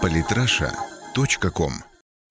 [0.00, 1.72] Политраша.ком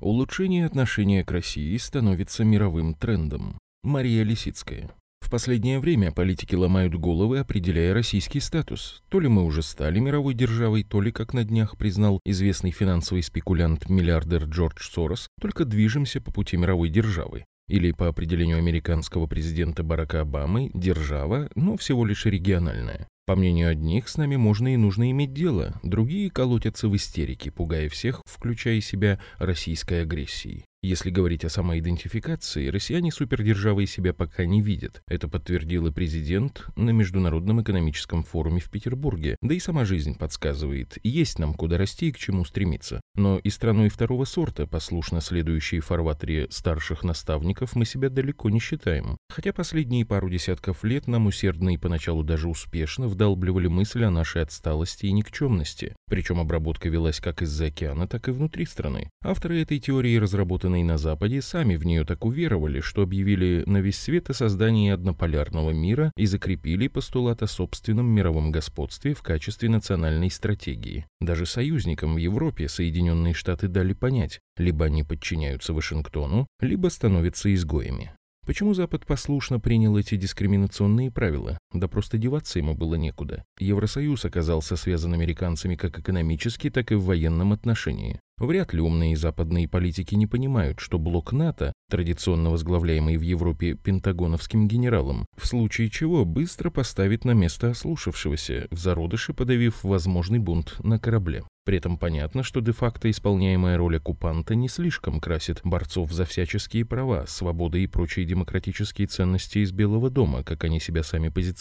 [0.00, 3.58] Улучшение отношения к России становится мировым трендом.
[3.82, 4.90] Мария Лисицкая.
[5.20, 9.02] В последнее время политики ломают головы, определяя российский статус.
[9.08, 13.22] То ли мы уже стали мировой державой, то ли, как на днях признал известный финансовый
[13.22, 17.44] спекулянт-миллиардер Джордж Сорос, только движемся по пути мировой державы.
[17.68, 23.06] Или, по определению американского президента Барака Обамы, держава, но всего лишь региональная.
[23.28, 27.90] По мнению одних, с нами можно и нужно иметь дело, другие колотятся в истерике, пугая
[27.90, 30.64] всех, включая себя российской агрессией.
[30.80, 35.02] Если говорить о самоидентификации, россияне супердержавой себя пока не видят.
[35.08, 39.34] Это подтвердил и президент на Международном экономическом форуме в Петербурге.
[39.42, 43.00] Да и сама жизнь подсказывает, есть нам куда расти и к чему стремиться.
[43.16, 49.16] Но и страной второго сорта, послушно следующей фарватере старших наставников, мы себя далеко не считаем.
[49.28, 54.42] Хотя последние пару десятков лет нам усердно и поначалу даже успешно вдалбливали мысль о нашей
[54.42, 55.96] отсталости и никчемности.
[56.08, 59.10] Причем обработка велась как из-за океана, так и внутри страны.
[59.24, 63.78] Авторы этой теории разработаны разработанной на Западе, сами в нее так уверовали, что объявили на
[63.78, 69.68] весь свет о создании однополярного мира и закрепили постулат о собственном мировом господстве в качестве
[69.68, 71.06] национальной стратегии.
[71.20, 78.12] Даже союзникам в Европе Соединенные Штаты дали понять, либо они подчиняются Вашингтону, либо становятся изгоями.
[78.46, 81.58] Почему Запад послушно принял эти дискриминационные правила?
[81.72, 83.44] Да просто деваться ему было некуда.
[83.58, 88.20] Евросоюз оказался связан американцами как экономически, так и в военном отношении.
[88.38, 94.68] Вряд ли умные западные политики не понимают, что блок НАТО, традиционно возглавляемый в Европе пентагоновским
[94.68, 101.00] генералом, в случае чего быстро поставит на место ослушавшегося, в зародыше подавив возможный бунт на
[101.00, 101.42] корабле.
[101.68, 107.26] При этом понятно, что де-факто исполняемая роль оккупанта не слишком красит борцов за всяческие права,
[107.26, 111.57] свободы и прочие демократические ценности из Белого дома, как они себя сами позиционируют.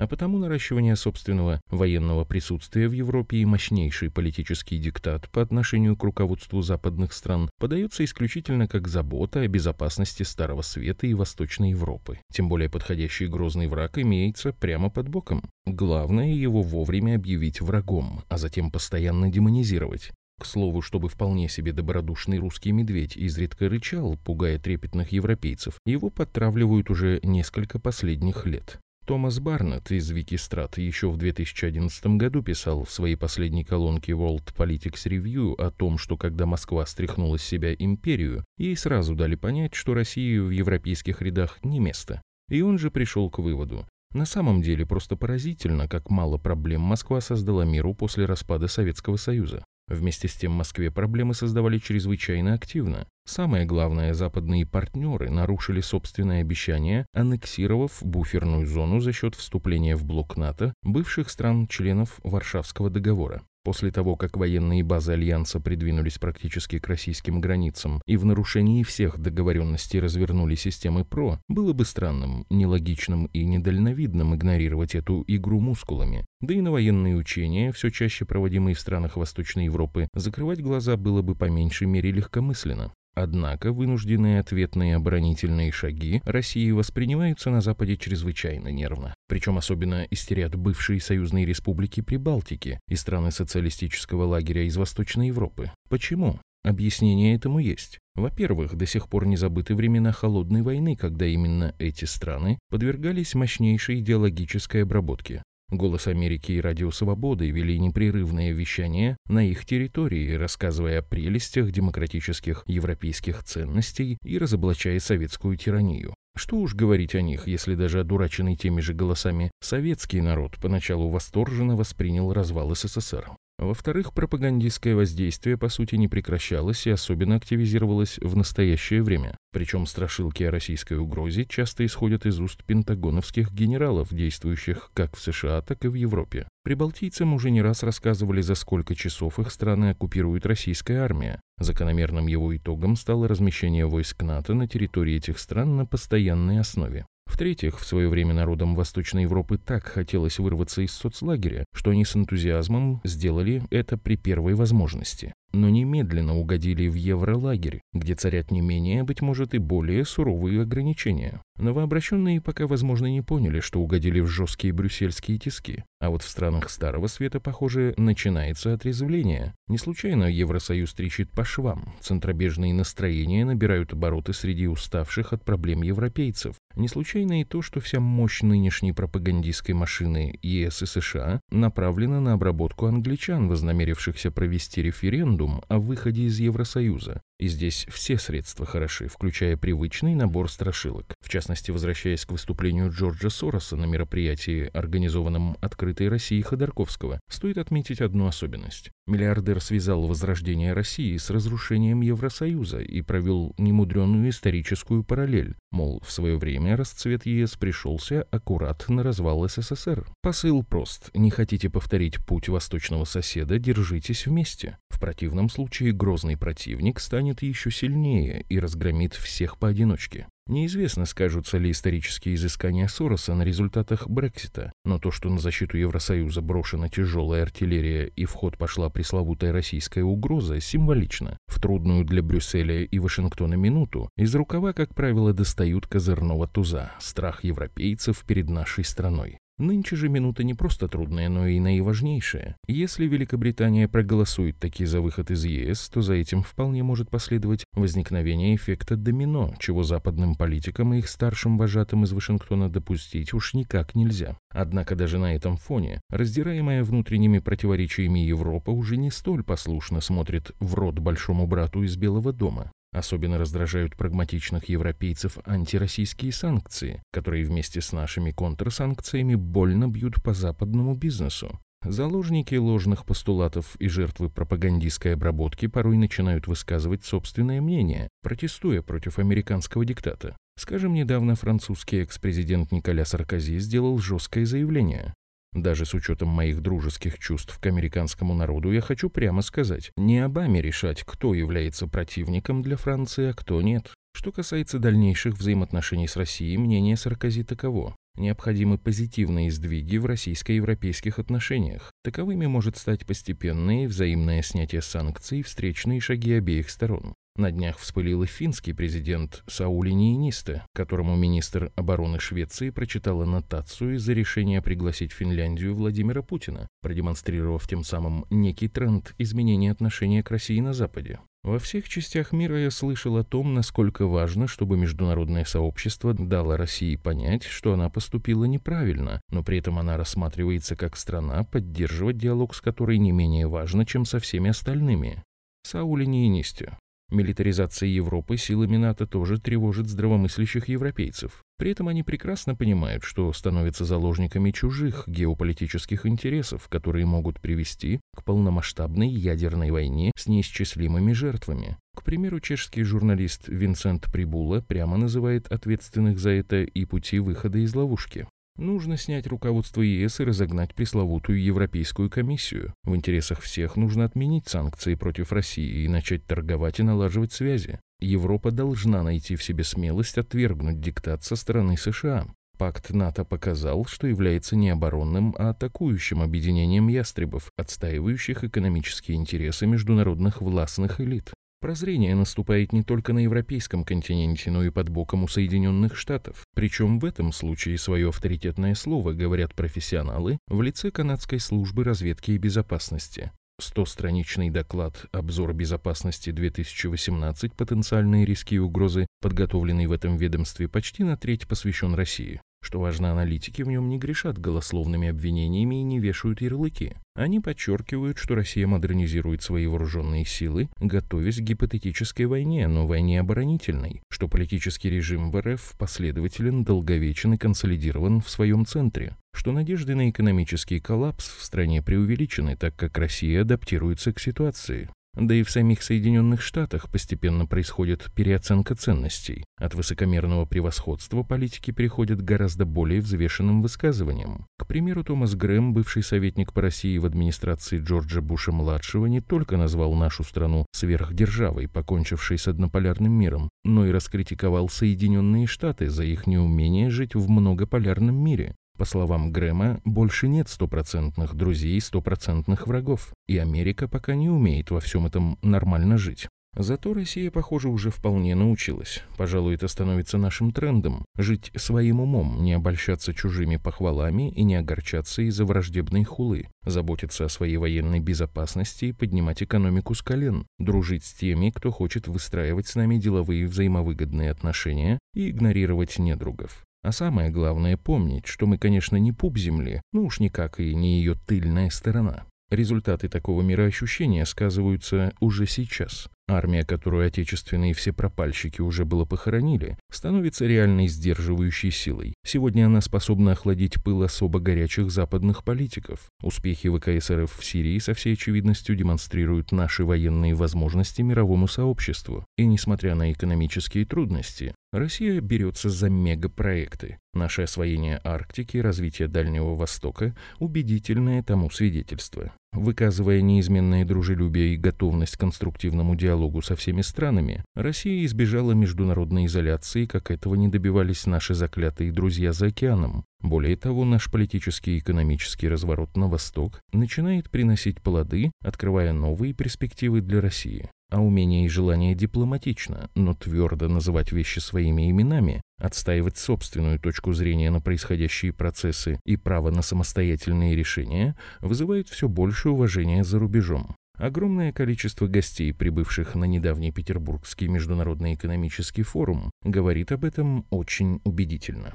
[0.00, 6.02] А потому наращивание собственного военного присутствия в Европе и мощнейший политический диктат по отношению к
[6.02, 12.18] руководству западных стран подается исключительно как забота о безопасности Старого Света и Восточной Европы.
[12.32, 15.48] Тем более подходящий грозный враг имеется прямо под боком.
[15.64, 20.10] Главное его вовремя объявить врагом, а затем постоянно демонизировать.
[20.40, 26.90] К слову, чтобы вполне себе добродушный русский медведь изредка рычал, пугая трепетных европейцев, его подтравливают
[26.90, 28.80] уже несколько последних лет.
[29.06, 35.06] Томас Барнетт из Викистрат еще в 2011 году писал в своей последней колонке World Politics
[35.06, 39.92] Review о том, что когда Москва стряхнула с себя империю, ей сразу дали понять, что
[39.92, 42.22] России в европейских рядах не место.
[42.48, 43.86] И он же пришел к выводу.
[44.14, 49.64] На самом деле просто поразительно, как мало проблем Москва создала миру после распада Советского Союза.
[49.86, 53.06] Вместе с тем Москве проблемы создавали чрезвычайно активно.
[53.26, 60.36] Самое главное, западные партнеры нарушили собственное обещание, аннексировав буферную зону за счет вступления в блок
[60.36, 63.42] НАТО бывших стран-членов Варшавского договора.
[63.64, 69.18] После того, как военные базы Альянса придвинулись практически к российским границам и в нарушении всех
[69.18, 76.26] договоренностей развернули системы ПРО, было бы странным, нелогичным и недальновидным игнорировать эту игру мускулами.
[76.42, 81.22] Да и на военные учения, все чаще проводимые в странах Восточной Европы, закрывать глаза было
[81.22, 82.92] бы по меньшей мере легкомысленно.
[83.14, 89.14] Однако вынужденные ответные оборонительные шаги России воспринимаются на Западе чрезвычайно нервно.
[89.28, 95.70] Причем особенно истерят бывшие союзные республики Прибалтики и страны социалистического лагеря из Восточной Европы.
[95.88, 96.40] Почему?
[96.64, 97.98] Объяснение этому есть.
[98.14, 104.00] Во-первых, до сих пор не забыты времена Холодной войны, когда именно эти страны подвергались мощнейшей
[104.00, 105.42] идеологической обработке.
[105.76, 112.62] Голос Америки и Радио Свободы вели непрерывное вещание на их территории, рассказывая о прелестях демократических
[112.66, 116.14] европейских ценностей и разоблачая советскую тиранию.
[116.36, 121.76] Что уж говорить о них, если даже одураченный теми же голосами советский народ поначалу восторженно
[121.76, 123.36] воспринял развал СССР.
[123.58, 129.36] Во-вторых, пропагандистское воздействие по сути не прекращалось и особенно активизировалось в настоящее время.
[129.52, 135.62] Причем страшилки о российской угрозе часто исходят из уст пентагоновских генералов, действующих как в США,
[135.62, 136.48] так и в Европе.
[136.64, 141.40] Прибалтийцам уже не раз рассказывали, за сколько часов их страны оккупирует российская армия.
[141.58, 147.06] Закономерным его итогом стало размещение войск НАТО на территории этих стран на постоянной основе.
[147.34, 152.14] В-третьих, в свое время народам Восточной Европы так хотелось вырваться из соцлагеря, что они с
[152.14, 155.34] энтузиазмом сделали это при первой возможности.
[155.54, 161.40] Но немедленно угодили в евролагерь, где царят не менее, быть может, и более суровые ограничения.
[161.58, 165.84] Новообращенные пока, возможно, не поняли, что угодили в жесткие брюссельские тиски.
[166.00, 169.54] А вот в странах Старого Света, похоже, начинается отрезвление.
[169.68, 171.94] Не случайно Евросоюз трещит по швам.
[172.00, 176.56] Центробежные настроения набирают обороты среди уставших от проблем европейцев.
[176.74, 182.32] Не случайно и то, что вся мощь нынешней пропагандистской машины ЕС и США направлена на
[182.32, 187.22] обработку англичан, вознамерившихся провести референдум о выходе из Евросоюза.
[187.38, 191.14] И здесь все средства хороши, включая привычный набор страшилок.
[191.20, 198.00] В частности, возвращаясь к выступлению Джорджа Сороса на мероприятии, организованном «Открытой Россией» Ходорковского, стоит отметить
[198.00, 198.90] одну особенность.
[199.06, 205.56] Миллиардер связал возрождение России с разрушением Евросоюза и провел немудреную историческую параллель.
[205.72, 210.06] Мол, в свое время расцвет ЕС пришелся аккурат на развал СССР.
[210.22, 211.10] Посыл прост.
[211.14, 214.78] Не хотите повторить путь восточного соседа, держитесь вместе.
[214.88, 220.26] В противном случае грозный противник станет еще сильнее и разгромит всех поодиночке.
[220.46, 226.42] Неизвестно, скажутся ли исторические изыскания Сороса на результатах Брексита, но то, что на защиту Евросоюза
[226.42, 231.38] брошена тяжелая артиллерия и в ход пошла пресловутая российская угроза, символично.
[231.46, 237.42] В трудную для Брюсселя и Вашингтона минуту из рукава, как правило, достают козырного туза, страх
[237.42, 239.38] европейцев перед нашей страной.
[239.56, 242.56] Нынче же минута не просто трудная, но и наиважнейшая.
[242.66, 248.56] Если Великобритания проголосует таки за выход из ЕС, то за этим вполне может последовать возникновение
[248.56, 254.36] эффекта домино, чего западным политикам и их старшим вожатым из Вашингтона допустить уж никак нельзя.
[254.50, 260.74] Однако даже на этом фоне, раздираемая внутренними противоречиями Европа уже не столь послушно смотрит в
[260.74, 262.72] рот большому брату из Белого дома.
[262.94, 270.94] Особенно раздражают прагматичных европейцев антироссийские санкции, которые вместе с нашими контрсанкциями больно бьют по западному
[270.94, 271.58] бизнесу.
[271.84, 279.84] Заложники ложных постулатов и жертвы пропагандистской обработки порой начинают высказывать собственное мнение, протестуя против американского
[279.84, 280.36] диктата.
[280.56, 285.12] Скажем, недавно французский экс-президент Николя Саркози сделал жесткое заявление.
[285.54, 290.60] Даже с учетом моих дружеских чувств к американскому народу, я хочу прямо сказать, не Обаме
[290.60, 293.92] решать, кто является противником для Франции, а кто нет.
[294.16, 297.96] Что касается дальнейших взаимоотношений с Россией, мнение Саркози таково.
[298.16, 301.90] Необходимы позитивные сдвиги в российско-европейских отношениях.
[302.04, 307.14] Таковыми может стать постепенное взаимное снятие санкций и встречные шаги обеих сторон.
[307.36, 314.12] На днях вспылил и финский президент Саули Ниинисте, которому министр обороны Швеции прочитал аннотацию из-за
[314.12, 320.72] решения пригласить Финляндию Владимира Путина, продемонстрировав тем самым некий тренд изменения отношения к России на
[320.72, 321.18] Западе.
[321.42, 326.94] Во всех частях мира я слышал о том, насколько важно, чтобы международное сообщество дало России
[326.94, 332.60] понять, что она поступила неправильно, но при этом она рассматривается как страна, поддерживать диалог с
[332.60, 335.24] которой не менее важно, чем со всеми остальными.
[335.64, 336.78] Саули Ниинисте,
[337.10, 341.44] Милитаризация Европы силами НАТО тоже тревожит здравомыслящих европейцев.
[341.58, 348.24] При этом они прекрасно понимают, что становятся заложниками чужих геополитических интересов, которые могут привести к
[348.24, 351.76] полномасштабной ядерной войне с неисчислимыми жертвами.
[351.94, 357.74] К примеру, чешский журналист Винсент Прибула прямо называет ответственных за это и пути выхода из
[357.74, 358.26] ловушки.
[358.56, 362.72] Нужно снять руководство ЕС и разогнать пресловутую Европейскую комиссию.
[362.84, 367.80] В интересах всех нужно отменить санкции против России и начать торговать и налаживать связи.
[367.98, 372.26] Европа должна найти в себе смелость отвергнуть диктат со стороны США.
[372.56, 380.40] Пакт НАТО показал, что является не оборонным, а атакующим объединением ястребов, отстаивающих экономические интересы международных
[380.40, 381.32] властных элит.
[381.64, 386.44] Прозрение наступает не только на европейском континенте, но и под боком у Соединенных Штатов.
[386.54, 392.36] Причем в этом случае свое авторитетное слово говорят профессионалы в лице канадской службы разведки и
[392.36, 393.32] безопасности.
[393.62, 397.54] 100-страничный доклад «Обзор безопасности 2018.
[397.54, 402.42] Потенциальные риски и угрозы», подготовленный в этом ведомстве, почти на треть посвящен России.
[402.64, 406.94] Что важно, аналитики в нем не грешат голословными обвинениями и не вешают ярлыки.
[407.14, 414.00] Они подчеркивают, что Россия модернизирует свои вооруженные силы, готовясь к гипотетической войне, но войне оборонительной,
[414.08, 420.08] что политический режим в РФ последователен, долговечен и консолидирован в своем центре, что надежды на
[420.08, 424.88] экономический коллапс в стране преувеличены, так как Россия адаптируется к ситуации.
[425.16, 429.44] Да и в самих Соединенных Штатах постепенно происходит переоценка ценностей.
[429.56, 434.46] От высокомерного превосходства политики переходят к гораздо более взвешенным высказываниям.
[434.58, 439.94] К примеру, Томас Грэм, бывший советник по России в администрации Джорджа Буша-младшего, не только назвал
[439.94, 446.90] нашу страну сверхдержавой, покончившей с однополярным миром, но и раскритиковал Соединенные Штаты за их неумение
[446.90, 448.56] жить в многополярном мире.
[448.76, 454.70] По словам Грэма, больше нет стопроцентных друзей и стопроцентных врагов, и Америка пока не умеет
[454.70, 456.28] во всем этом нормально жить.
[456.56, 459.02] Зато Россия, похоже, уже вполне научилась.
[459.16, 461.04] Пожалуй, это становится нашим трендом.
[461.16, 466.46] Жить своим умом, не обольщаться чужими похвалами и не огорчаться из-за враждебной хулы.
[466.64, 470.46] Заботиться о своей военной безопасности и поднимать экономику с колен.
[470.58, 476.64] Дружить с теми, кто хочет выстраивать с нами деловые взаимовыгодные отношения и игнорировать недругов.
[476.84, 480.98] А самое главное помнить, что мы, конечно, не пуп земли, ну уж никак и не
[480.98, 482.26] ее тыльная сторона.
[482.50, 486.10] Результаты такого мироощущения сказываются уже сейчас.
[486.26, 492.14] Армия, которую отечественные все пропальщики уже было похоронили, становится реальной сдерживающей силой.
[492.24, 496.08] Сегодня она способна охладить пыл особо горячих западных политиков.
[496.22, 502.24] Успехи ВКС РФ в Сирии со всей очевидностью демонстрируют наши военные возможности мировому сообществу.
[502.38, 506.98] И несмотря на экономические трудности, Россия берется за мегапроекты.
[507.12, 512.32] Наше освоение Арктики и развитие Дальнего Востока– убедительное тому свидетельство.
[512.54, 519.86] Выказывая неизменное дружелюбие и готовность к конструктивному диалогу со всеми странами, Россия избежала международной изоляции,
[519.86, 523.06] как этого не добивались наши заклятые друзья за океаном.
[523.24, 530.02] Более того, наш политический и экономический разворот на восток начинает приносить плоды, открывая новые перспективы
[530.02, 536.78] для России а умение и желание дипломатично, но твердо называть вещи своими именами, отстаивать собственную
[536.78, 543.18] точку зрения на происходящие процессы и право на самостоятельные решения вызывает все больше уважения за
[543.18, 543.74] рубежом.
[543.98, 551.74] Огромное количество гостей, прибывших на недавний Петербургский международный экономический форум, говорит об этом очень убедительно.